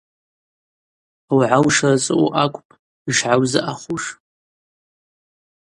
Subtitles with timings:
[1.31, 2.77] Аугӏа ушырзыъу акӏвпӏ
[3.09, 4.03] йшгӏаузыъахуш.